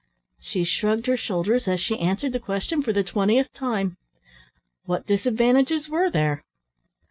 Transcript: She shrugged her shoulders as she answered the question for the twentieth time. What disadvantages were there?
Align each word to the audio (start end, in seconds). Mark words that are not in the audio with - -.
She 0.39 0.63
shrugged 0.63 1.05
her 1.05 1.15
shoulders 1.15 1.67
as 1.67 1.79
she 1.79 1.99
answered 1.99 2.33
the 2.33 2.39
question 2.39 2.81
for 2.81 2.91
the 2.91 3.03
twentieth 3.03 3.53
time. 3.53 3.97
What 4.85 5.05
disadvantages 5.05 5.89
were 5.89 6.09
there? 6.09 6.41